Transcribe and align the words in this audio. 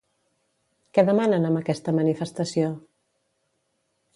Què 0.97 1.03
demanen 1.09 1.45
amb 1.49 1.61
aquesta 1.61 1.93
manifestació? 1.99 2.73